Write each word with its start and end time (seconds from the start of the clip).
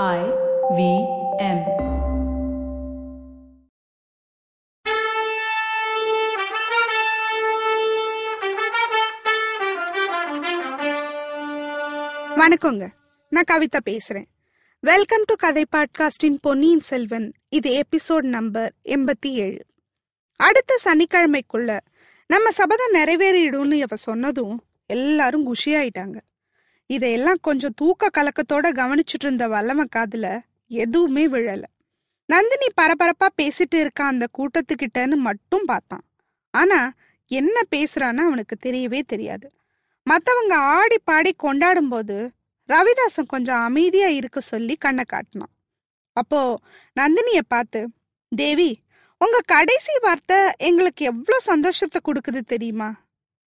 I 0.00 0.20
V 0.76 0.82
M. 1.38 1.58
வணக்கங்க. 12.36 12.88
நான் 13.28 13.44
கவிதா 13.52 13.80
பேசுறேன். 13.84 14.24
வெல்கம் 14.80 15.22
டு 15.24 15.34
கதை 15.34 15.64
பாட்காஸ்டின் 15.76 16.36
பொன்னியின் 16.40 16.80
செல்வன் 16.80 17.32
இது 17.48 17.82
எபிசோட் 17.82 18.22
நம்பர் 18.22 18.72
எண்பத்தி 18.84 19.26
ஏழு. 19.26 19.66
அடுத்த 20.36 20.78
சனிக்கிழமைக்குள்ள 20.84 21.80
நம்ம 22.26 22.50
சபதம் 22.50 22.94
நிறைவேறிடும்னு 22.94 23.72
இவ 23.72 23.96
சொன்னதும் 23.96 24.64
எல்லாரும் 24.86 25.54
குஷியாயிட்டாங்க. 25.54 26.18
இதையெல்லாம் 26.94 27.40
கொஞ்சம் 27.40 27.76
தூக்க 27.80 28.10
கலக்கத்தோட 28.16 28.66
கவனிச்சுட்டு 28.80 29.26
இருந்த 29.26 29.44
வல்லவன் 29.48 29.94
காதுல 29.96 30.26
எதுவுமே 30.70 31.24
விழல. 31.34 31.64
நந்தினி 32.28 32.68
பரபரப்பா 32.80 33.28
பேசிட்டு 33.40 33.76
இருக்க 33.82 34.00
அந்த 34.04 34.24
கூட்டத்துக்கிட்டன்னு 34.38 35.16
மட்டும் 35.28 35.64
பார்த்தான். 35.64 36.04
ஆனா 36.54 36.80
என்ன 37.30 37.56
பேசுறான்னு 37.74 38.22
அவனுக்கு 38.28 38.56
தெரியவே 38.66 39.00
தெரியாது. 39.06 39.46
மத்தவங்க 40.06 40.54
ஆடி 40.76 40.98
பாடி 41.04 41.32
கொண்டாடும் 41.44 41.88
போது 41.88 42.16
ரவிதாசன் 42.68 43.32
கொஞ்சம் 43.34 43.64
அமைதியா 43.68 44.08
இருக்க 44.18 44.38
சொல்லி 44.52 44.74
கண்ணை 44.74 45.04
காட்டினான். 45.08 45.52
அப்போ 46.16 46.40
நந்தினிய 46.96 47.40
பார்த்து 47.48 47.80
தேவி 48.32 48.70
உங்க 49.20 49.38
கடைசி 49.46 49.94
வார்த்தை 50.02 50.38
எங்களுக்கு 50.68 51.02
எவ்வளோ 51.04 51.38
சந்தோஷத்தை 51.50 51.98
கொடுக்குது 52.04 52.40
தெரியுமா? 52.52 52.88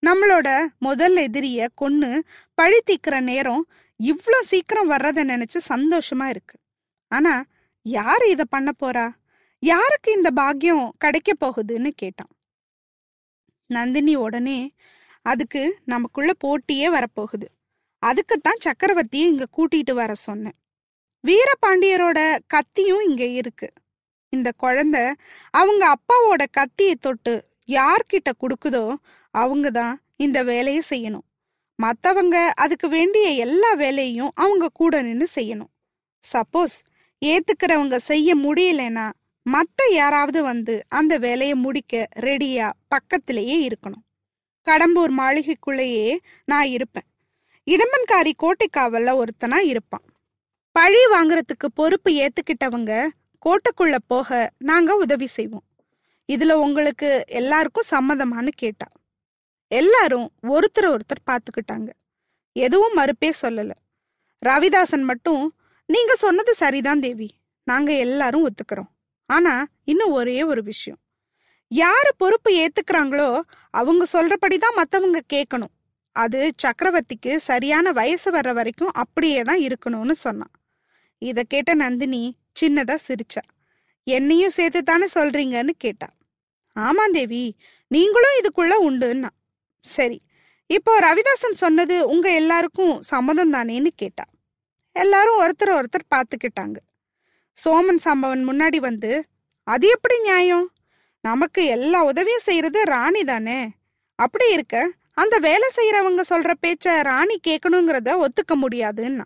நம்மளோட 0.06 0.68
முதல் 0.80 1.16
எதிரிய 1.16 1.68
கொன்னு 1.82 2.20
பழி 2.54 2.80
தீக்கிற 2.86 3.20
நேரம் 3.22 3.64
இவ்வளோ 4.04 4.40
சீக்கிரம் 4.42 4.88
வர்றதை 4.88 5.24
நினைச்சு 5.24 5.60
சந்தோஷமா 5.70 6.26
இருக்கு. 6.26 6.58
ஆனா 7.12 7.44
யாரு 7.82 8.30
இத 8.30 8.44
பண்ண 8.44 8.72
போறா? 8.84 9.08
யாருக்கு 9.60 10.12
இந்த 10.12 10.32
பாக்கியம் 10.32 10.94
கிடைக்க 10.98 11.32
போகுதுன்னு 11.40 11.92
கேட்டான். 11.96 12.32
நந்தினி 13.70 14.16
உடனே 14.16 14.74
அதுக்கு 15.22 15.62
நமக்குள்ள 15.86 16.32
போட்டியே 16.46 16.88
வரப்போகுது. 16.98 17.48
அதுக்குத்தான் 18.04 18.64
சக்கரவர்த்தியும் 18.66 19.32
இங்க 19.32 19.46
கூட்டிட்டு 19.58 19.94
வர 19.94 20.14
சொன்னேன். 20.14 20.58
வீரபாண்டியரோட 21.24 22.20
கத்தியும் 22.48 23.04
இங்க 23.10 23.26
இருக்கு. 23.26 23.70
இந்த 24.30 24.52
குழந்தை 24.58 25.14
அவங்க 25.50 25.84
அப்பாவோட 25.94 26.44
கத்தியை 26.52 26.96
தொட்டு 26.96 27.48
யார்கிட்ட 27.68 28.30
கொடுக்குதோ 28.40 28.96
அவங்க 29.42 29.70
தான் 29.70 29.96
இந்த 30.16 30.40
வேலையை 30.44 30.82
செய்யணும். 30.90 31.26
மத்தவங்க 31.80 32.38
அதுக்கு 32.56 32.88
வேண்டிய 32.90 33.30
எல்லா 33.46 33.74
வேலையும் 33.74 34.32
அவங்க 34.36 34.70
கூட 34.74 35.02
நின்று 35.02 35.28
செய்யணும். 35.36 35.72
சப்போஸ் 36.24 36.78
ஏத்துக்கிறவங்க 37.22 37.98
செய்ய 38.10 38.30
முடியலன்னா 38.38 39.08
மத்த 39.46 39.82
யாராவது 39.92 40.40
வந்து 40.44 40.76
அந்த 40.90 41.14
வேலையை 41.18 41.56
முடிக்க 41.56 42.08
ரெடியா 42.20 42.68
பக்கத்திலேயே 42.88 43.58
இருக்கணும். 43.68 44.04
கடம்பூர் 44.68 45.12
மாளிகைக்குள்ளேயே 45.18 46.18
நான் 46.46 46.68
இருப்பேன். 46.68 47.08
இடமன்காரி 47.68 48.32
கோட்டைக்காவல்ல 48.44 49.12
ஒருத்தனா 49.22 49.58
இருப்பான். 49.72 50.06
பழி 50.76 51.02
வாங்குறதுக்கு 51.14 51.68
பொறுப்பு 51.74 52.12
ஏத்துக்கிட்டவங்க 52.12 52.94
கோட்டைக்குள்ள 53.46 53.96
போக 54.08 54.30
நாங்க 54.58 54.96
உதவி 54.96 55.28
செய்வோம். 55.28 55.68
இதுல 56.30 56.54
உங்களுக்கு 56.66 57.10
எல்லாருக்கும் 57.28 57.92
சம்மதமானு 57.92 58.52
கேட்டா. 58.56 58.88
எல்லாரும் 59.68 60.32
ஒருத்தர் 60.44 60.96
ஒருத்தர் 60.96 61.28
பார்த்துக்கிட்டாங்க. 61.30 61.90
எதுவும் 62.52 62.98
மறுப்பே 62.98 63.32
சொல்லல. 63.42 63.72
ரவிதாசன் 64.46 65.04
மட்டும் 65.04 65.56
நீங்க 65.86 66.16
சொன்னது 66.16 66.54
சரிதான் 66.54 67.00
தேவி. 67.00 67.34
நாங்க 67.64 67.98
எல்லாரும் 67.98 68.48
ஒத்துக்கிறோம். 68.48 68.92
ஆனா 69.26 69.66
இன்னும் 69.84 70.12
ஒரே 70.12 70.44
ஒரு 70.44 70.64
விஷயம். 70.64 71.00
யாரு 71.68 72.12
பொறுப்பு 72.18 72.52
ஏத்துக்கிறாங்களோ 72.52 73.42
அவங்க 73.70 74.06
சொல்றபடிதான் 74.14 74.76
மத்தவங்க 74.76 75.22
கேட்கணும் 75.34 75.74
அது 76.12 76.52
சக்கரவர்த்திக்கு 76.64 77.36
சரியான 77.36 77.92
வயசு 77.92 78.32
வர்ற 78.32 78.54
வரைக்கும் 78.54 78.92
அப்படியே 78.94 79.42
தான் 79.42 79.60
இருக்கணும்னு 79.60 80.12
சொன்னான். 80.12 80.52
இத 81.18 81.44
கேட்ட 81.48 81.74
நந்தினி 81.74 82.36
சின்னதா 82.62 82.98
சிரிச்சா. 83.08 83.44
என்னையும் 84.04 84.50
சேர்த்து 84.50 84.84
தானே 84.84 85.06
சொல்றீங்கன்னு 85.14 85.70
கேட்டா. 85.78 86.10
ஆமா 86.80 87.12
தேவி 87.12 87.56
நீங்களும் 87.88 88.38
இதுக்குள்ள 88.42 88.74
உண்டுன்னா. 88.90 89.30
சரி. 89.86 90.18
இப்போ 90.70 90.92
ரவிதாசன் 91.00 91.62
சொன்னது 91.64 92.08
உங்க 92.08 92.34
எல்லாருக்கும் 92.34 93.02
சம்மதம் 93.02 93.54
தானேன்னு 93.54 93.92
கேட்டா. 93.96 94.26
எல்லாரும் 94.96 95.40
ஒருத்தர் 95.42 95.72
ஒருத்தர் 95.78 96.12
பார்த்துக்கிட்டாங்க. 96.16 96.78
சோமன் 97.58 98.02
சம்பவன் 98.08 98.44
முன்னாடி 98.50 98.78
வந்து 98.78 99.12
அது 99.64 99.88
எப்படி 99.88 100.20
நியாயம்? 100.20 100.72
நமக்கு 101.22 101.66
எல்லா 101.66 102.04
உதவியும் 102.04 102.46
செய்யறது 102.48 102.84
ராணி 102.84 103.24
தானே? 103.24 103.70
அப்படி 104.16 104.54
இருக்க 104.54 104.92
அந்த 105.14 105.38
வேலை 105.38 105.68
செய்யறவங்க 105.76 106.22
சொல்ற 106.30 106.52
பேச்ச 106.66 107.02
ராணி 107.02 107.40
கேட்கணுங்கிறத 107.48 108.26
ஒத்துக்க 108.26 108.54
முடியாதுன்னா? 108.56 109.26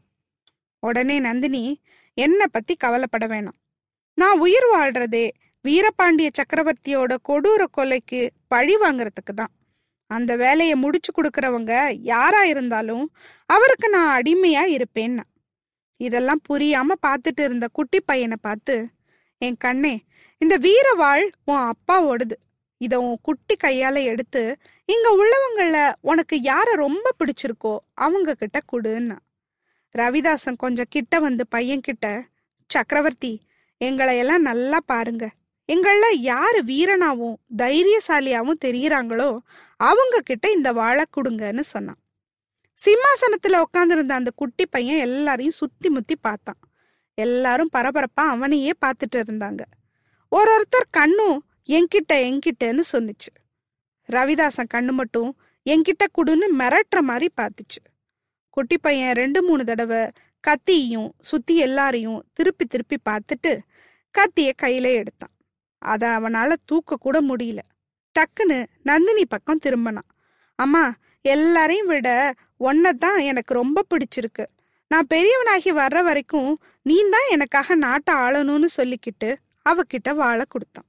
உடனே 0.80 1.20
நந்தினி 1.20 1.64
என்னை 2.14 2.46
பத்தி 2.52 2.76
கவலைப்பட 2.76 3.28
வேணாம். 3.28 3.60
நான் 4.14 4.40
உயிர் 4.40 4.68
வாழ்றதே 4.74 5.26
வீரபாண்டிய 5.68 6.30
சக்கரவர்த்தியோட 6.30 7.14
கொடூர 7.30 7.64
கொலைக்கு 7.78 8.30
பழி 8.48 8.76
வாங்குறதுக்கு 8.76 9.34
தான். 9.36 9.54
அந்த 10.10 10.32
வேலையை 10.36 10.76
முடிச்சு 10.76 11.12
கொடுக்கறவங்க 11.14 11.74
யாரா 12.04 12.44
இருந்தாலும் 12.44 13.06
அவருக்கு 13.50 13.90
நான் 13.90 14.14
அடிமையா 14.20 14.64
இருப்பேன்னா 14.76 15.26
இதெல்லாம் 15.98 16.42
புரியாம 16.50 16.96
பார்த்துட்டு 17.08 17.42
இருந்த 17.44 17.68
குட்டி 17.72 18.00
பையனை 18.02 18.38
பார்த்து 18.42 18.76
என் 19.42 19.58
கண்ணே 19.58 19.96
இந்த 20.42 20.56
வீரவாள் 20.58 21.26
உன் 21.46 21.64
அப்பாவோடது 21.72 22.36
இத 22.82 22.94
உன் 23.02 23.18
குட்டி 23.22 23.56
கையால 23.64 24.04
எடுத்து 24.04 24.42
இங்க 24.90 25.08
உள்ளவங்கள 25.16 25.78
உனக்கு 26.02 26.36
யார 26.42 26.68
ரொம்ப 26.76 27.08
பிடிச்சிருக்கோ 27.20 27.74
அவங்க 27.94 28.34
கிட்ட 28.34 28.60
கொடுன்னா. 28.72 29.18
ரவிதாசன் 29.96 30.58
கொஞ்சம் 30.58 30.90
கிட்ட 30.90 31.20
வந்து 31.20 31.44
பையன் 31.48 31.82
கிட்ட 31.82 32.08
சக்கரவர்த்தி 32.70 33.34
எங்களை 33.82 34.14
எல்லாம் 34.18 34.42
நல்லா 34.42 34.80
பாருங்க. 34.86 35.26
எங்கள 35.74 36.04
யாரு 36.14 36.64
வீரனாவும் 36.64 37.36
தைரியசாலியாவும் 37.58 38.62
தெரியறாங்களோ 38.66 39.38
அவங்க 39.78 40.22
கிட்ட 40.24 40.52
இந்த 40.52 40.74
வாழை 40.74 41.06
கொடுங்கன்னு 41.18 41.60
சொன்னான். 41.60 42.00
சிம்மாசனத்துல 42.80 43.62
உட்காந்துருந்த 43.64 44.12
அந்த 44.12 44.32
குட்டி 44.36 44.66
பையன் 44.66 44.98
எல்லாரையும் 44.98 45.54
சுத்தி 45.54 45.90
முத்தி 45.90 46.16
பார்த்தான். 46.16 46.60
எல்லாரும் 47.14 47.70
பரபரப்பா 47.78 48.26
அவனையே 48.36 48.72
பார்த்துட்டு 48.86 49.16
இருந்தாங்க. 49.16 49.62
ஒரு 50.30 50.50
ஒருத்தர் 50.56 50.88
கண்ணும் 50.92 51.46
என்கிட்ட 51.68 52.14
என்கிட்டன்னு 52.14 52.84
சொன்னுச்சு. 52.92 53.32
ரவிதாசன் 54.10 54.72
கண்ணு 54.74 54.92
மட்டும் 54.92 55.40
என்கிட்ட 55.70 56.06
குடுன்னு 56.18 56.48
மிரட்டுற 56.60 57.00
மாதிரி 57.02 57.30
பார்த்துச்சு. 57.42 57.82
குட்டி 58.50 58.78
பையன் 58.78 59.14
ரெண்டு 59.14 59.44
மூணு 59.44 59.64
தடவை 59.64 60.12
கத்தியையும் 60.48 61.10
சுத்தி 61.20 61.58
எல்லாரையும் 61.58 62.24
திருப்பி 62.34 62.66
திருப்பி 62.66 62.98
பார்த்துட்டு 63.10 63.60
கத்திய 64.16 64.52
கையில 64.62 64.94
எடுத்தான். 64.94 65.36
அதை 65.80 66.10
அவனால 66.10 66.56
தூக்க 66.66 66.96
கூட 66.96 67.22
முடியல. 67.22 67.60
டக்குன்னு 68.16 68.66
நந்தினி 68.84 69.26
பக்கம் 69.26 69.60
திரும்பினான். 69.66 70.10
அம்மா 70.56 70.94
எல்லாரையும் 71.22 71.88
விட 71.88 72.34
தான் 72.98 73.20
எனக்கு 73.20 73.54
ரொம்ப 73.54 73.84
பிடிச்சிருக்கு. 73.90 74.46
நான் 74.88 75.08
பெரியவனாகி 75.14 75.72
வர்ற 75.72 76.04
வரைக்கும் 76.04 76.62
நீ 76.82 77.10
தான் 77.10 77.28
எனக்காக 77.30 77.76
நாட்டை 77.76 78.16
ஆளணும்னு 78.16 78.68
சொல்லிக்கிட்டு 78.78 79.36
அவகிட்ட 79.70 80.16
வாழை 80.16 80.46
கொடுத்தான். 80.48 80.88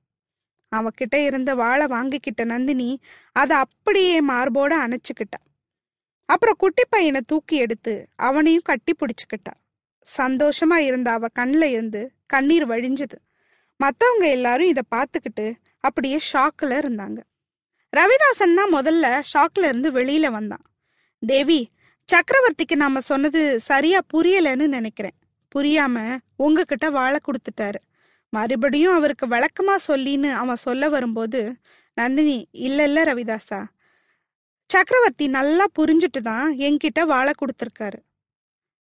அவகிட்ட 0.73 1.17
இருந்த 1.25 1.55
வாழை 1.55 1.87
வாங்கிக்கிட்ட 1.87 2.45
நந்தினி 2.45 3.01
அதை 3.33 3.57
அப்படியே 3.57 4.21
மார்போட 4.21 4.73
அணைச்சுக்கிட்டா. 4.85 5.41
அப்புறம் 6.25 6.55
குட்டி 6.59 6.83
பையனை 6.89 7.21
தூக்கி 7.27 7.57
எடுத்து 7.57 8.09
அவனையும் 8.17 8.63
கட்டி 8.65 8.93
பிடிச்சுக்கிட்டா. 8.93 9.55
சந்தோஷமா 10.19 10.77
இருந்த 10.77 11.11
அவ 11.11 11.27
கண்ணில் 11.29 11.63
இருந்து 11.63 12.13
கண்ணீர் 12.27 12.69
வழிஞ்சது. 12.69 13.19
மற்றவங்க 13.81 14.27
எல்லாரும் 14.37 14.71
இதை 14.73 14.83
பார்த்துக்கிட்டு 14.95 15.47
அப்படியே 15.85 16.19
ஷாக்கில் 16.33 16.75
இருந்தாங்க. 16.81 17.19
ரவிதாசன் 17.93 18.59
தான் 18.59 18.75
முதல்ல 18.75 19.07
ஷாக்ல 19.33 19.69
இருந்து 19.71 19.91
வெளியில 19.93 20.27
வந்தான். 20.31 20.65
தேவி 21.23 21.61
சக்கரவர்த்திக்கு 22.09 22.77
நாம 22.77 23.01
சொன்னது 23.01 23.41
சரியா 23.61 24.01
புரியலன்னு 24.15 24.67
நினைக்கிறேன். 24.69 25.17
புரியாம 25.55 25.97
உங்ககிட்ட 26.37 26.91
வாழை 26.91 27.19
கொடுத்துட்டாரு. 27.27 27.81
மறுபடியும் 28.33 28.95
அவருக்கு 28.95 29.27
விளக்கமா 29.27 29.75
சொல்லின்னு 29.89 30.31
அவன் 30.33 30.63
சொல்ல 30.67 30.89
வரும்போது 30.89 31.41
நந்தினி 31.95 32.37
இல்ல 32.67 32.83
இல்ல 32.83 33.05
ரவிதாசா. 33.05 33.61
சக்கரவர்த்தி 34.71 35.29
நல்லா 35.29 35.65
புரிஞ்சுட்டு 35.79 36.21
தான் 36.21 36.49
என்கிட்ட 36.67 37.01
வாழை 37.07 37.33
கொடுத்துருக்காரு. 37.41 37.99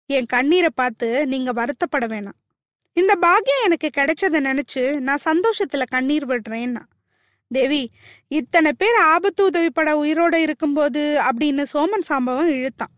என் 0.07 0.29
கண்ணீரை 0.35 0.71
பார்த்து 0.75 1.27
நீங்க 1.27 1.53
வருத்தப்பட 1.53 2.07
வேணாம். 2.07 2.39
இந்த 2.99 3.15
பாக்கியம் 3.17 3.65
எனக்கு 3.65 3.89
கிடைச்சதை 3.97 4.39
நினைச்சு 4.49 4.83
நான் 4.99 5.25
சந்தோஷத்துல 5.25 5.83
கண்ணீர் 5.87 6.27
விடுறேன்னா. 6.27 6.83
தேவி 7.49 7.91
இத்தனை 8.29 8.71
பேர் 8.79 8.95
ஆபத்து 8.95 9.43
உதவிப்பட 9.51 9.91
உயிரோட 10.05 10.35
இருக்கும்போது 10.35 11.21
அப்படின்னு 11.29 11.65
சோமன் 11.73 12.07
சாம்பவம் 12.09 12.51
இழுத்தான். 12.57 12.95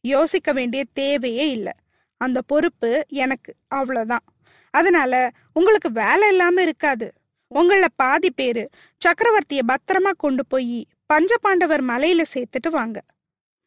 யோசிக்க 0.00 0.52
வேண்டிய 0.52 0.82
தேவையே 0.92 1.50
இல்லை. 1.50 1.72
அந்த 2.16 2.42
பொறுப்பு 2.46 3.04
எனக்கு 3.08 3.54
அவ்வளோதான் 3.74 4.26
அதனால 4.70 5.30
உங்களுக்கு 5.52 5.92
வேலை 5.92 6.28
இல்லாம 6.28 6.62
இருக்காது. 6.62 7.12
உங்கள 7.54 7.84
பாதி 7.96 8.30
பேரு 8.30 8.68
சக்கரவர்த்திய 9.02 9.60
பத்திரமா 9.68 10.12
கொண்டு 10.16 10.46
போய் 10.46 10.86
பஞ்சபாண்டவர் 11.12 11.82
மலையில 11.88 12.22
சேர்த்துட்டு 12.34 12.70
வாங்க. 12.70 13.02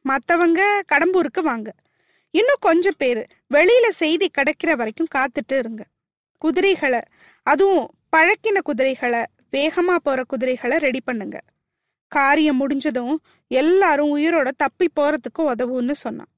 மத்தவங்க 0.02 0.84
கடம்பூருக்கு 0.92 1.42
வாங்க. 1.42 1.74
இன்னும் 2.40 2.64
கொஞ்சம் 2.68 2.98
பேர் 2.98 3.22
வெளியில 3.54 3.88
செய்தி 4.02 4.28
கிடைக்கிற 4.38 4.72
வரைக்கும் 4.76 5.12
காத்துட்டு 5.16 5.58
இருங்க. 5.58 5.84
குதிரைகளை 6.38 7.02
அதுவும் 7.44 7.86
பழக்கின 8.16 8.58
குதிரைகளை 8.64 9.22
வேகமா 9.52 9.96
போற 10.04 10.24
குதிரைகளை 10.24 10.78
ரெடி 10.78 11.02
பண்ணுங்க. 11.02 11.38
காரியம் 12.08 12.60
முடிஞ்சதும் 12.62 13.16
எல்லாரும் 13.48 14.12
உயிரோட 14.18 14.50
தப்பி 14.58 14.88
போறதுக்கு 15.00 15.42
உதவுன்னு 15.42 15.96
சொன்னான். 16.04 16.32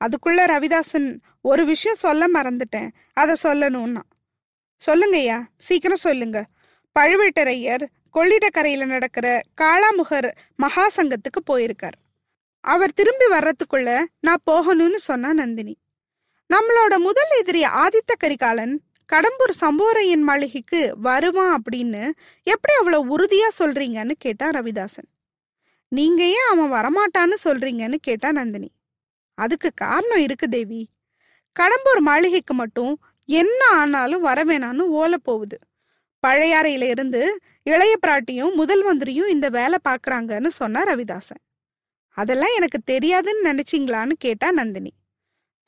அதுக்குள்ள 0.00 0.40
ரவிதாசன் 0.52 1.08
ஒரு 1.40 1.62
விஷயம் 1.64 2.02
சொல்ல 2.04 2.26
மறந்துட்டேன். 2.34 2.90
அதை 3.12 3.34
சொல்லணும்னா 3.42 4.02
சொல்லுங்கய்யா 4.82 5.38
சீக்கிரம் 5.58 6.04
சொல்லுங்க. 6.06 6.38
பழுவேட்டரையர் 6.96 7.84
கொள்ளிடக்கரையில 8.14 8.86
நடக்கிற 8.86 9.40
காளாமுகர் 9.60 10.28
மகாசங்கத்துக்கு 10.62 11.40
போயிருக்கார். 11.50 11.98
அவர் 12.64 12.92
திரும்பி 12.92 13.24
வர்றதுக்குள்ள 13.24 14.04
நான் 14.20 14.44
போகணும்னு 14.50 14.94
சொன்னா 14.94 15.32
நந்தினி. 15.32 15.74
நம்மளோட 16.54 16.96
முதல் 16.98 17.32
எதிரி 17.38 17.62
ஆதித்த 17.62 18.12
கரிகாலன் 18.18 18.80
கடம்பூர் 19.12 19.52
சம்போரையன் 19.60 20.24
மாளிகைக்கு 20.28 20.94
வருவான் 20.98 21.62
அப்படின்னு 21.62 22.10
எப்படி 22.42 22.74
அவ்வளவு 22.78 23.18
உறுதியா 23.18 23.48
சொல்றீங்கன்னு 23.58 24.12
கேட்டா 24.18 24.50
ரவிதாசன். 24.50 25.10
நீங்க 25.88 26.22
ஏன் 26.24 26.48
அவன் 26.50 26.72
வரமாட்டான்னு 26.76 27.36
சொல்றீங்கன்னு 27.44 27.94
கேட்டா 27.94 28.32
நந்தினி. 28.32 28.70
அதுக்கு 29.34 29.70
காரணம் 29.74 30.18
இருக்கு 30.18 30.48
தேவி. 30.48 30.88
கடம்பூர் 31.60 32.00
மாளிகைக்கு 32.00 32.54
மட்டும் 32.54 32.92
என்ன 33.24 33.60
ஆனாலும் 33.72 34.24
வரவேணான்னு 34.24 34.86
ஓலை 35.00 35.18
போகுது. 35.22 35.58
பழையாறையில 36.26 36.88
இருந்து 36.88 37.40
இளைய 37.62 37.94
பிராட்டியும் 38.06 38.54
முதல் 38.54 38.82
மந்திரியும் 38.82 39.28
இந்த 39.28 39.48
வேலை 39.48 39.78
பாக்குறாங்கன்னு 39.88 40.46
சொன்னா 40.46 40.82
ரவிதாசன். 40.82 41.43
அதெல்லாம் 42.14 42.54
எனக்கு 42.56 42.78
தெரியாதுன்னு 42.90 43.44
நினைச்சிங்களான்னு 43.44 44.12
கேட்டா 44.18 44.52
நந்தினி. 44.52 44.92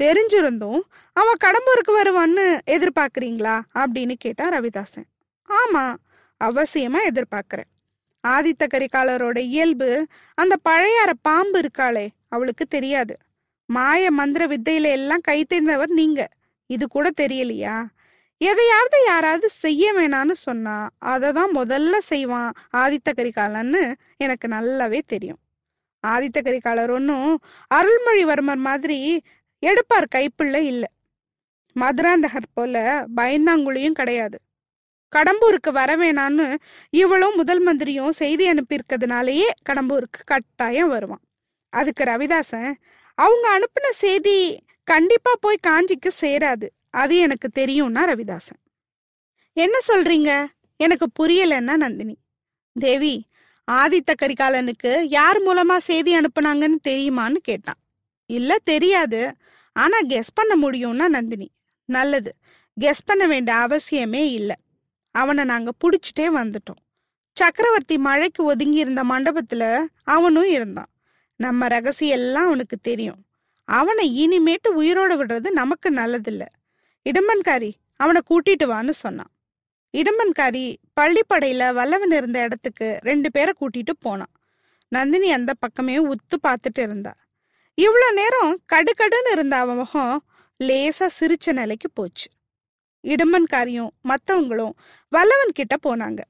தெரிஞ்சிருந்தும் 0.03 0.81
அவன் 1.13 1.41
கடம்பூருக்கு 1.45 1.93
வருவான்னு 1.93 2.59
எதிர்பார்க்குறீங்களா? 2.71 3.61
அப்படின்னு 3.75 4.15
கேட்டா 4.19 4.49
ரவிதாசன். 4.49 5.09
ஆமா 5.49 5.85
அவசியமா 6.45 6.99
எதிர்பார்க்கறேன். 7.11 7.71
ஆதித்த 8.29 8.67
கரிகாலரோட 8.67 9.39
இயல்பு 9.39 10.07
அந்த 10.35 10.57
பழையார 10.69 11.13
பாம்பு 11.23 11.61
இருக்காளே 11.61 12.09
அவளுக்கு 12.29 12.67
தெரியாது. 12.67 13.17
மாய 13.67 14.11
மந்திர 14.11 14.47
வித்தையில 14.47 14.83
எல்லாம் 14.83 15.21
கை 15.21 15.45
தேர்ந்தவர் 15.45 15.89
நீங்க. 15.89 16.29
இது 16.67 16.89
கூட 16.89 17.11
தெரியலையா? 17.21 17.87
எதையாவது 18.39 19.05
யாராவது 19.07 19.49
செய்ய 19.49 19.93
வேணான்னு 19.95 20.31
சொன்னா 20.31 20.89
அதை 20.99 21.33
தான் 21.33 21.57
முதல்ல 21.57 21.99
செய்வான் 21.99 22.53
ஆதித்த 22.73 23.09
கரிகாலன்னு 23.17 23.95
எனக்கு 24.17 24.49
நல்லாவே 24.49 25.01
தெரியும். 25.07 25.39
ஆதித்த 26.06 26.38
கரிகாலர் 26.41 26.91
ஒன்றும் 26.91 27.41
அருள்மொழிவர்மர் 27.75 28.56
மாதிரி 28.56 29.23
எடுப்பார் 29.58 30.08
கைப்புள்ள 30.14 30.55
இல்லை. 30.55 30.88
மதுராந்தகர் 31.81 32.50
போல 32.55 33.05
பயந்தாங்குழியும் 33.17 33.93
கிடையாது. 33.93 34.38
கடம்பூருக்கு 35.17 35.73
வர 35.73 35.97
வேணான்னு 35.97 36.55
இவளும் 36.91 37.37
முதல் 37.37 37.61
மந்திரியும் 37.61 38.12
செய்தி 38.12 38.50
அனுப்பியிருக்கிறதுனாலயே 38.53 39.49
கடம்பூருக்கு 39.69 40.20
கட்டாயம் 40.25 40.88
வருவான். 40.88 41.25
அதுக்கு 41.69 42.05
ரவிதாசன் 42.05 42.73
அவங்க 43.14 43.59
அனுப்பின 43.59 43.91
செய்தி 43.91 44.64
கண்டிப்பா 44.85 45.32
போய் 45.41 45.64
காஞ்சிக்கு 45.67 46.11
சேராது. 46.20 46.69
அது 46.91 47.17
எனக்கு 47.17 47.49
தெரியும்னா 47.55 48.02
ரவிதாசன். 48.05 48.61
என்ன 49.52 49.79
சொல்றீங்க? 49.88 50.47
எனக்கு 50.76 51.06
புரியலன்னா 51.19 51.76
நந்தினி. 51.76 52.17
தேவி 52.73 53.26
ஆதித்த 53.71 54.15
கரிகாலனுக்கு 54.23 55.01
யார் 55.01 55.43
மூலமா 55.43 55.77
செய்தி 55.77 56.19
அனுப்புனாங்கன்னு 56.19 56.77
தெரியுமான்னு 56.89 57.35
கேட்டான். 57.35 57.79
இல்ல 58.27 58.59
தெரியாது. 58.65 59.37
ஆனா 59.73 59.99
கெஸ் 60.01 60.35
பண்ண 60.35 60.69
முடியும்னா 60.69 61.09
நந்தினி. 61.09 61.51
நல்லது. 61.85 62.35
கெஸ் 62.81 63.05
பண்ண 63.05 63.27
வேண்டிய 63.27 63.57
அவசியமே 63.57 64.33
இல்ல. 64.33 64.57
அவனை 65.11 65.45
நாங்க 65.45 65.73
புடிச்சிட்டே 65.85 66.21
வந்துட்டோம். 66.21 66.83
சக்கரவர்த்தி 67.33 67.99
மழைக்கு 67.99 68.45
ஒதுங்கி 68.45 68.79
இருந்த 68.79 69.05
மண்டபத்துல 69.05 69.87
அவனும் 70.03 70.51
இருந்தான். 70.51 70.91
நம்ம 71.37 71.69
ரகசியம் 71.69 72.19
எல்லாம் 72.19 72.47
அவனுக்கு 72.47 72.77
தெரியும். 72.77 73.25
அவனை 73.65 74.29
இனிமேட்டு 74.29 74.71
உயிரோட 74.77 75.17
விடுறது 75.17 75.51
நமக்கு 75.51 75.91
நல்லதில்ல. 75.91 76.43
இடம்பன்காரி 77.11 77.73
அவனை 77.97 78.21
கூட்டிட்டு 78.31 78.65
வான்னு 78.65 78.91
சொன்னான். 78.91 79.36
இடுமன்காரி 79.94 80.77
பள்ளிப்படையில 81.00 81.73
வல்லவன் 81.73 82.11
இருந்த 82.11 82.38
இடத்துக்கு 82.38 82.99
ரெண்டு 83.03 83.31
பேரை 83.31 83.53
கூட்டிட்டு 83.61 83.91
போனான். 83.99 84.33
நந்தினி 84.88 85.33
அந்த 85.33 85.55
பக்கமே 85.55 86.06
உத்து 86.06 86.37
பார்த்துட்டு 86.43 86.79
இருந்தா. 86.79 87.15
இவ்வளோ 87.77 88.12
நேரம் 88.15 88.59
கடுகடுன்னு 88.73 89.31
இருந்த 89.31 89.56
அவன் 89.56 89.77
முகம் 89.77 90.25
லேசா 90.65 91.06
சிரிச்ச 91.21 91.53
நிலைக்கு 91.53 91.91
போச்சு. 91.91 92.29
இடுமன்காரியும் 93.05 93.88
மத்தவங்களும் 94.09 94.73
வல்லவன் 95.09 95.55
கிட்ட 95.55 95.77
போனாங்க. 95.83 96.21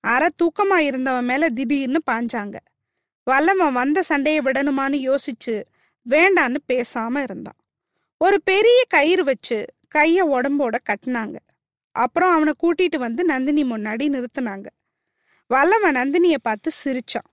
அரை 0.00 0.28
தூக்கமா 0.38 0.76
இருந்தவன் 0.76 1.24
மேல 1.24 1.48
திடீர்னு 1.48 2.00
பாஞ்சாங்க. 2.10 2.54
வல்லவன் 3.24 3.72
வந்த 3.72 4.02
சண்டையை 4.02 4.40
விடணுமான்னு 4.44 4.98
யோசிச்சு 5.08 5.62
வேண்டான்னு 6.10 6.56
பேசாம 6.72 7.22
இருந்தான். 7.22 7.58
ஒரு 8.18 8.42
பெரிய 8.42 8.84
கயிறு 8.88 9.24
வச்சு 9.24 9.66
கைய 9.94 10.18
உடம்போட 10.34 10.76
கட்டினாங்க. 10.90 11.36
அப்புறம் 11.92 12.32
அவனை 12.32 12.52
கூட்டிட்டு 12.62 12.96
வந்து 12.96 13.24
நந்தினி 13.24 13.62
முன்னாடி 13.64 14.04
நிறுத்தினாங்க. 14.14 14.66
வல்லவன் 15.46 15.96
நந்தினியை 15.96 16.36
பார்த்து 16.42 16.70
சிரிச்சான். 16.84 17.28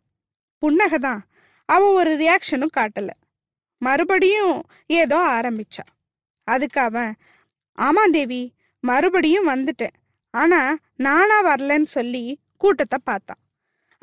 புன்னகைதான். 0.62 1.20
அவ 1.66 1.92
ஒரு 1.92 2.12
ரியாக்ஷனும் 2.18 2.76
காட்டல. 2.78 3.10
மறுபடியும் 3.78 4.64
ஏதோ 4.88 5.18
ஆரம்பிச்சா. 5.18 5.86
அதுக்கு 6.44 6.82
அவன் 6.82 7.16
ஆமா 7.82 8.10
தேவி 8.12 8.54
மறுபடியும் 8.80 9.48
வந்துட்டேன். 9.48 9.96
ஆனா 10.32 10.78
நானா 10.96 11.38
வரலன்னு 11.46 11.84
சொல்லி 11.84 12.40
கூட்டத்தை 12.58 13.00
பார்த்தான். 13.04 13.42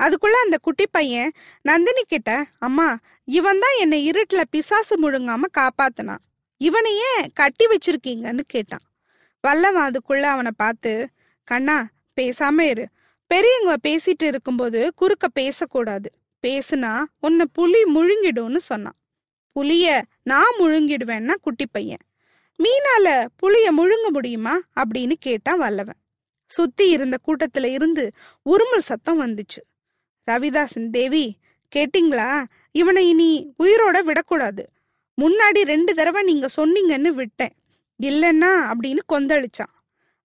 அதுக்குள்ள 0.03 0.35
அந்த 0.43 0.57
குட்டி 0.61 0.85
பையன் 0.87 1.31
நந்தினி 1.61 2.03
கிட்ட 2.03 2.45
அம்மா 2.59 2.97
இவன் 3.23 3.59
தான் 3.59 3.77
என்னை 3.79 4.09
இருட்டுல 4.11 4.41
பிசாசு 4.49 4.95
முழுங்காம 5.01 5.41
காப்பாத்தினான். 5.57 6.23
இவனையே 6.57 7.13
கட்டி 7.33 7.65
வச்சிருக்கீங்கன்னு 7.65 8.39
கேட்டான். 8.47 8.85
வல்லவன் 9.41 9.91
அதுக்குள்ள 9.91 10.21
அவனை 10.21 10.51
பார்த்து 10.57 11.09
கண்ணா 11.43 11.87
பேசாம 12.21 12.59
இரு. 12.59 12.87
பெரியவங்க 13.27 13.89
பேசிட்டு 13.89 14.23
இருக்கும்போது 14.23 14.93
குறுக்க 14.95 15.27
பேசக்கூடாது. 15.27 16.11
பேசுனா 16.47 17.03
உன்னை 17.19 17.45
புலி 17.53 17.83
முழுங்கிடும்னு 17.83 18.57
சொன்னான். 18.57 18.97
புலிய 19.51 20.05
நான் 20.23 20.55
முழுங்கிடுவேன்னா 20.59 21.33
குட்டி 21.41 21.65
பையன். 21.71 22.03
மீனால 22.63 23.25
புளிய 23.35 23.73
முழுங்க 23.73 24.09
முடியுமா? 24.09 24.59
அப்படின்னு 24.75 25.13
கேட்டான் 25.19 25.57
வல்லவன். 25.57 25.99
சுத்தி 26.45 26.89
இருந்த 26.89 27.17
கூட்டத்துல 27.27 27.65
இருந்து 27.65 28.11
உருமல் 28.45 28.79
சத்தம் 28.79 29.21
வந்துச்சு. 29.21 29.61
ரவிதாசன் 30.31 30.89
தேவி 30.89 31.37
கேட்டிங்களா? 31.75 32.43
இவனை 32.71 33.09
இனி 33.09 33.53
உயிரோட 33.63 34.01
விடக்கூடாது. 34.01 34.69
முன்னாடி 35.21 35.61
ரெண்டு 35.61 35.93
தடவை 35.93 36.23
நீங்க 36.23 36.47
சொன்னீங்கன்னு 36.57 37.09
விட்டேன். 37.09 37.55
இல்லைன்னா 37.99 38.51
அப்படின்னு 38.71 39.03
கொந்தளிச்சான். 39.13 39.73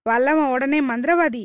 வல்லவன் 0.02 0.52
உடனே 0.54 0.80
மந்திரவாதி 0.80 1.44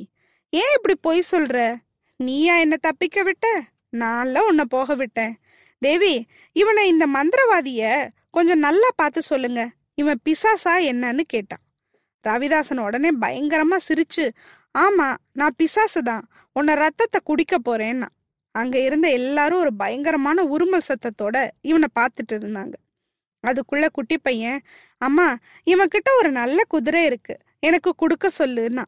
ஏன் 0.49 0.73
இப்படி 0.75 0.95
பொய் 1.01 1.29
சொல்ற? 1.31 1.75
நீயா 2.19 2.57
என்னை 2.57 2.77
தப்பிக்க 2.81 3.23
விட்ட? 3.23 3.47
நான்ல 3.91 4.37
உன்னை 4.39 4.65
போக 4.69 4.95
விட்டேன். 4.95 5.33
தேவி 5.81 6.13
இவனை 6.51 6.87
இந்த 6.87 7.05
மந்திரவாதிய 7.07 8.09
கொஞ்சம் 8.31 8.59
நல்லா 8.59 8.89
பார்த்து 8.95 9.21
சொல்லுங்க. 9.21 9.61
இவன் 9.95 10.21
பிசாசா 10.29 10.73
என்னன்னு 10.91 11.23
கேட்டான். 11.27 11.63
ரவிதாசன் 12.25 12.85
உடனே 12.87 13.09
பயங்கரமா 13.21 13.77
சிரிச்சு 13.87 14.25
ஆமா 14.75 15.07
நான் 15.31 15.55
பிசாசு 15.57 16.01
தான். 16.03 16.23
உன்னை 16.51 16.73
ரத்தத்தை 16.75 17.19
குடிக்க 17.23 17.55
போறேன்னா 17.65 18.07
அங்க 18.51 18.79
இருந்த 18.79 19.07
எல்லாரும் 19.09 19.59
ஒரு 19.59 19.73
பயங்கரமான 19.75 20.43
உருமல் 20.43 20.87
சத்தத்தோட 20.89 21.37
இவனை 21.61 21.87
பார்த்துட்டு 21.99 22.33
இருந்தாங்க. 22.33 22.73
அதுக்குள்ள 23.47 23.89
குட்டி 23.89 24.17
பையன் 24.17 24.61
அம்மா 24.97 25.37
இவன்கிட்ட 25.65 26.09
ஒரு 26.17 26.31
நல்ல 26.31 26.63
குதிரை 26.67 27.05
இருக்கு. 27.05 27.37
எனக்கு 27.59 27.95
கொடுக்க 27.95 28.31
சொல்லுன்னா. 28.37 28.85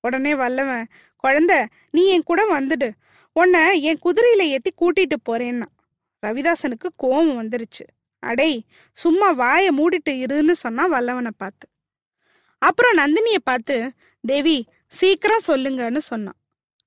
உடனே 0.00 0.34
வல்லவன் 0.34 0.88
குழந்த 1.24 1.66
நீ 1.90 2.06
என் 2.06 2.22
கூட 2.22 2.60
வந்துடு. 2.60 2.90
உன்னை 3.32 3.82
என் 3.82 3.98
குதிரையில 4.04 4.38
ஏத்தி 4.38 4.72
கூட்டிட்டு 4.80 5.16
போறேன்னா. 5.30 5.66
ரவிதாசனுக்கு 6.26 6.88
கோபம் 6.96 7.48
வந்துருச்சு. 7.48 7.84
அடேய் 8.26 8.60
சும்மா 8.92 9.30
வாயை 9.30 9.70
மூடிட்டு 9.78 10.10
இருன்னு 10.10 10.52
சொன்னா 10.52 10.86
வல்லவனை 10.92 11.30
பார்த்து. 11.36 11.68
அப்புறம் 12.58 12.96
நந்தினிய 12.96 13.36
பார்த்து 13.44 13.92
தேவி 14.20 14.66
சீக்கிரம் 14.88 15.40
சொல்லுங்கன்னு 15.46 15.96
சொன்னான். 15.96 16.36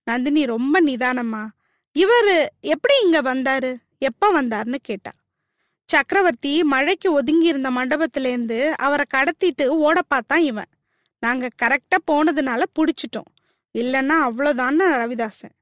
நந்தினி 0.03 0.45
ரொம்ப 0.45 0.81
நிதானமா 0.81 1.48
இவர் 1.91 2.53
எப்படி 2.62 2.93
இங்க 3.03 3.22
வந்தாரு? 3.22 3.75
எப்ப 3.98 4.41
வந்தாருன்னு 4.41 4.75
கேட்டா. 4.81 5.12
சக்கரவர்த்தி 5.88 6.63
மழைக்கு 6.63 7.13
ஒதுங்கி 7.13 7.48
இருந்த 7.48 7.70
மண்டபத்திலேருந்து 7.70 8.70
அவரை 8.70 9.06
கடத்திட்டு 9.13 9.65
ஓட 9.65 10.01
பார்த்தான் 10.01 10.42
இவன். 10.42 10.65
நாங்க 11.20 11.48
கரெக்டா 11.63 11.98
போனதுனால 12.12 12.63
புடிச்சிட்டோம். 12.80 13.32
இல்லைன்னா 13.74 14.13
அவ்வளோதான்னு 14.27 14.84
ரவிதாசன். 14.88 15.56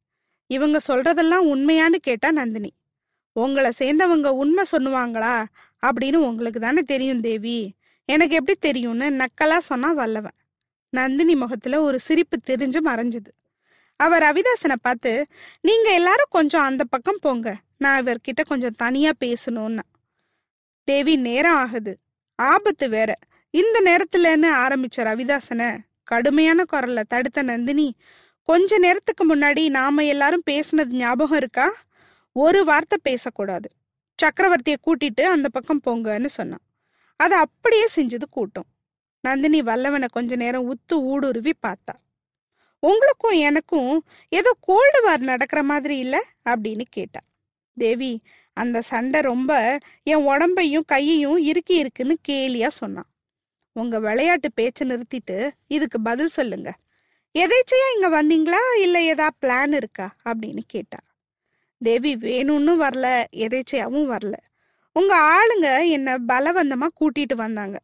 இவங்க 0.47 0.79
சொல்றதெல்லாம் 0.87 1.45
உண்மையான்னு 1.45 1.95
கேட்டா 1.95 2.31
நந்தினி. 2.31 2.73
உங்களை 3.31 3.71
சேர்ந்தவங்க 3.79 4.27
உண்மை 4.27 4.63
சொல்லுவாங்களா? 4.71 5.45
அப்படின்னு 5.87 6.15
உங்களுக்கு 6.15 6.59
தானே 6.59 6.81
தெரியும் 6.81 7.21
தேவி. 7.21 7.73
எனக்கு 8.05 8.35
எப்படி 8.35 8.57
தெரியும்னு 8.61 9.09
நக்கலா 9.09 9.57
சொன்னா 9.57 9.91
வல்லவன். 9.91 10.37
நந்தினி 10.89 11.35
முகத்துல 11.35 11.81
ஒரு 11.81 11.99
சிரிப்பு 11.99 12.37
தெரிஞ்சு 12.47 12.79
மறைஞ்சது. 12.85 13.31
அவ 13.95 14.17
ரவிதாசனை 14.17 14.75
பார்த்து 14.81 15.25
நீங்க 15.61 15.93
எல்லாரும் 15.93 16.25
கொஞ்சம் 16.29 16.63
அந்த 16.63 16.83
பக்கம் 16.83 17.17
போங்க. 17.21 17.55
நான் 17.77 18.03
இவர்கிட்ட 18.03 18.43
கொஞ்சம் 18.47 18.75
தனியா 18.77 19.11
பேசணும்னா. 19.19 19.79
தேவி 20.83 21.15
நேரம் 21.15 21.55
ஆகுது. 21.55 21.99
ஆபத்து 22.35 22.89
வேற. 22.89 23.15
இந்த 23.49 23.81
நேரத்துலன்னு 23.85 24.47
ஆரம்பிச்ச 24.65 24.97
ரவிதாசனை? 24.97 25.77
கடுமையான 26.03 26.63
குரல்ல 26.71 27.03
தடுத்த 27.07 27.41
நந்தினி 27.41 27.95
கொஞ்ச 28.43 28.77
நேரத்துக்கு 28.77 29.35
முன்னாடி 29.35 29.69
நாம 29.69 30.05
எல்லாரும் 30.05 30.43
பேசுனது 30.49 30.85
ஞாபகம் 30.85 31.37
இருக்கா? 31.37 31.73
ஒரு 32.31 32.63
வார்த்தை 32.63 32.97
பேசக்கூடாது. 33.03 33.71
சக்கரவர்த்தியை 34.23 34.75
கூட்டிட்டு 34.85 35.21
அந்த 35.21 35.49
பக்கம் 35.49 35.81
போங்கன்னு 35.85 36.25
சொன்னான். 36.25 36.63
அதை 37.15 37.37
அப்படியே 37.37 37.85
செஞ்சது 37.95 38.23
கூட்டம். 38.29 38.65
நந்தினி 39.21 39.61
வல்லவனை 39.61 40.07
கொஞ்ச 40.11 40.35
நேரம் 40.35 40.75
உத்து 40.75 40.93
ஊடுருவி 40.93 41.53
பார்த்தா. 41.67 42.01
உங்களுக்கும் 42.79 43.37
எனக்கும் 43.37 44.05
ஏதோ 44.29 44.57
கோல்டு 44.59 45.01
வார் 45.01 45.19
நடக்கிற 45.19 45.63
மாதிரி 45.63 45.97
இல்லை? 45.97 46.19
அப்படின்னு 46.49 46.81
கேட்டா. 46.89 47.19
தேவி 47.77 48.21
அந்த 48.53 48.81
சண்டை 48.81 49.19
ரொம்ப 49.21 49.79
என் 50.03 50.27
உடம்பையும் 50.27 50.85
கையையும் 50.85 51.37
இறுக்கி 51.37 51.75
இருக்குன்னு 51.75 52.17
கேலியா 52.27 52.67
சொன்னான். 52.67 53.09
உங்க 53.71 53.99
விளையாட்டு 53.99 54.51
பேச்சை 54.51 54.89
நிறுத்திட்டு 54.89 55.51
இதுக்கு 55.67 56.01
பதில் 56.01 56.27
சொல்லுங்க. 56.27 56.73
எதேச்சையா 57.35 57.87
இங்க 57.95 58.23
வந்தீங்களா? 58.23 58.59
இல்ல 58.81 59.01
ஏதா 59.01 59.29
பிளான் 59.41 59.73
இருக்கா? 59.73 60.15
அப்படின்னு 60.25 60.59
கேட்டா 60.67 60.97
தேவி 61.77 62.15
வேணும்னு 62.15 62.73
வரல 62.83 63.23
எதேச்சையாவும் 63.35 64.11
வரல. 64.11 64.33
உங்க 64.93 65.13
ஆளுங்க 65.15 65.89
என்ன 65.89 66.17
பலவந்தமா 66.17 66.87
கூட்டிட்டு 66.99 67.35
வந்தாங்க. 67.35 67.77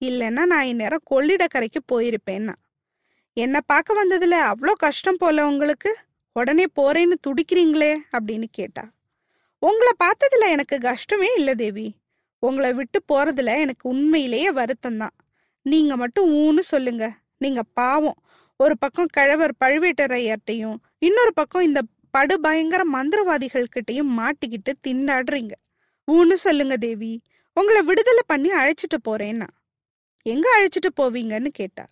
இல்லைன்னா 0.00 0.44
நான் 0.44 0.64
இந்நேரம் 0.64 1.06
கொள்ளிடக்கரைக்கு 1.10 1.80
போயிருப்பேன்னா. 1.92 2.54
என்னை 3.32 3.60
பார்க்க 3.66 4.04
வந்ததுல 4.04 4.36
அவ்வளோ 4.50 4.72
கஷ்டம் 4.72 5.16
போல 5.16 5.48
உங்களுக்கு? 5.48 5.96
உடனே 6.32 6.64
போறேன்னு 6.76 7.16
துடிக்கிறீங்களே 7.26 7.96
அப்படின்னு 8.12 8.44
கேட்டா 8.50 8.84
உங்களை 9.58 9.92
பார்த்ததுல 10.04 10.50
எனக்கு 10.50 10.78
கஷ்டமே 10.78 11.34
இல்லை 11.36 11.54
தேவி. 11.54 11.96
உங்களை 12.38 12.72
விட்டு 12.72 13.02
போறதுல 13.12 13.60
எனக்கு 13.60 13.88
உண்மையிலேயே 13.88 14.50
வருத்தம் 14.50 14.96
தான். 14.96 15.14
நீங்க 15.62 15.96
மட்டும் 15.96 16.32
ஊன்னு 16.32 16.60
சொல்லுங்க. 16.60 17.12
நீங்க 17.38 17.62
பாவம். 17.62 18.18
ஒரு 18.56 18.78
பக்கம் 18.78 19.06
கழவர் 19.06 19.54
பழுவேட்டரையர்ட்டையும் 19.64 20.76
இன்னொரு 20.98 21.32
பக்கம் 21.34 21.62
இந்த 21.62 21.80
படு 22.10 22.40
பயங்கர 22.40 22.82
மந்திரவாதிகள் 22.92 23.64
கிட்டையும் 23.64 24.10
மாட்டிக்கிட்டு 24.18 24.72
திண்டாடுறீங்க. 24.88 25.50
ஊன்னு 26.12 26.32
சொல்லுங்க 26.32 26.76
தேவி. 26.76 27.22
உங்களை 27.52 27.82
விடுதலை 27.82 28.22
பண்ணி 28.26 28.50
அழைச்சிட்டு 28.50 28.98
போறேன்னா. 29.08 29.46
எங்க 30.22 30.46
அழைச்சிட்டு 30.56 31.00
போவீங்கன்னு 31.00 31.48
கேட்டா. 31.48 31.86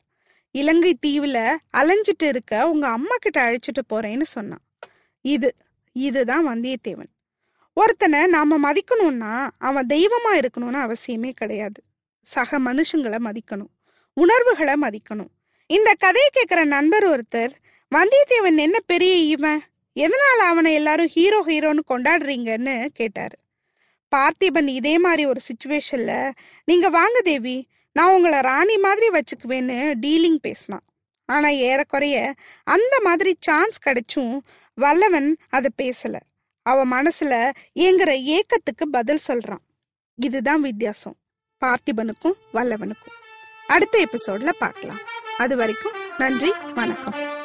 இலங்கை 0.51 0.99
தீவுல 1.07 1.57
அலைஞ்சிட்டு 1.77 2.29
இருக்க 2.29 2.71
உங்க 2.71 2.89
அம்மா 2.89 3.15
கிட்ட 3.19 3.51
அழைச்சிட்டு 3.51 3.93
போறேன்னு 3.93 4.23
சொன்னான் 4.23 4.65
இது 5.21 5.55
இதுதான் 5.93 6.49
வந்தியத்தேவன். 6.49 7.13
ஒருத்தனை 7.75 8.27
நாம 8.27 8.59
மதிக்கணும்னா 8.65 9.49
அவன் 9.59 9.87
தெய்வமா 9.87 10.31
இருக்கணும்னு 10.33 10.81
அவசியமே 10.87 11.31
கிடையாது. 11.31 11.83
சக 12.21 12.59
மனுஷங்களை 12.59 13.19
மதிக்கணும். 13.27 13.73
உணர்வுகளை 14.13 14.75
மதிக்கணும். 14.81 15.33
இந்த 15.67 15.95
கதையை 15.99 16.31
கேட்குற 16.35 16.65
நண்பர் 16.65 17.05
ஒருத்தர் 17.05 17.53
வந்தியத்தேவன் 17.95 18.57
என்ன 18.57 18.79
பெரிய 18.87 19.15
இவன்? 19.15 19.63
எதனால 19.97 20.41
அவனை 20.51 20.75
எல்லாரும் 20.75 21.07
ஹீரோ 21.07 21.45
ஹீரோன்னு 21.47 21.79
கொண்டாடுறீங்கன்னு 21.89 22.87
கேட்டாரு. 22.87 23.37
பார்த்திபன் 24.17 24.67
இதே 24.67 24.99
மாதிரி 24.99 25.27
ஒரு 25.27 25.41
சுச்சுவேஷன்ல 25.49 26.31
நீங்க 26.65 26.89
வாங்க 26.89 27.21
தேவி 27.21 27.69
நான் 27.93 28.13
உங்களை 28.13 28.41
ராணி 28.41 28.77
மாதிரி 28.79 29.09
வச்சுக்குவேன்னு 29.09 29.79
டீலிங் 30.01 30.39
பேசினான். 30.41 30.85
ஆனா 31.27 31.49
ஏறக்குறைய 31.49 32.35
அந்த 32.65 33.01
மாதிரி 33.03 33.37
சான்ஸ் 33.41 33.79
கிடைச்சும் 33.87 34.39
வல்லவன் 34.75 35.37
அதை 35.49 35.71
பேசலை. 35.83 36.21
அவ 36.65 37.03
மனசுல 37.03 37.53
ஏங்குற 37.75 38.39
ஏக்கத்துக்கு 38.39 38.85
பதில் 38.91 39.21
சொல்றான். 39.29 39.65
இதுதான் 40.15 40.61
வித்தியாசம். 40.61 41.17
பார்த்திபனுக்கும் 41.65 42.35
வல்லவனுக்கும். 42.53 43.15
அடுத்த 43.67 44.09
எபிசோட்ல 44.11 44.51
பார்க்கலாம். 44.59 44.99
அது 45.39 45.57
வரைக்கும் 45.57 45.93
நன்றி 46.19 46.53
வணக்கம். 46.75 47.43